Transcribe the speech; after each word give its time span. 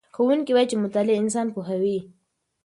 ښوونکی 0.15 0.51
وایي 0.53 0.69
چې 0.71 0.75
مطالعه 0.83 1.21
انسان 1.23 1.47
پوهوي. 1.53 1.99